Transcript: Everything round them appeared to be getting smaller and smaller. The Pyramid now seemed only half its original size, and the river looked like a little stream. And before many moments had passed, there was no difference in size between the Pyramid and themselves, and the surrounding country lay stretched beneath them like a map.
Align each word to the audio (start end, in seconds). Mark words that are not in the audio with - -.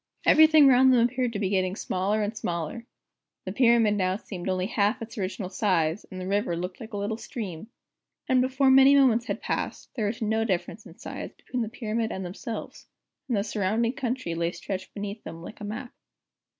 Everything 0.25 0.65
round 0.67 0.91
them 0.91 1.01
appeared 1.05 1.31
to 1.33 1.37
be 1.37 1.49
getting 1.51 1.75
smaller 1.75 2.23
and 2.23 2.35
smaller. 2.35 2.87
The 3.45 3.51
Pyramid 3.51 3.93
now 3.93 4.15
seemed 4.15 4.49
only 4.49 4.65
half 4.65 4.99
its 4.99 5.15
original 5.15 5.51
size, 5.51 6.07
and 6.09 6.19
the 6.19 6.25
river 6.25 6.57
looked 6.57 6.79
like 6.79 6.93
a 6.93 6.97
little 6.97 7.17
stream. 7.17 7.67
And 8.27 8.41
before 8.41 8.71
many 8.71 8.95
moments 8.95 9.27
had 9.27 9.43
passed, 9.43 9.93
there 9.93 10.07
was 10.07 10.19
no 10.19 10.43
difference 10.43 10.87
in 10.87 10.97
size 10.97 11.33
between 11.35 11.61
the 11.61 11.69
Pyramid 11.69 12.11
and 12.11 12.25
themselves, 12.25 12.87
and 13.27 13.37
the 13.37 13.43
surrounding 13.43 13.93
country 13.93 14.33
lay 14.33 14.51
stretched 14.53 14.91
beneath 14.95 15.23
them 15.23 15.43
like 15.43 15.61
a 15.61 15.65
map. 15.65 15.93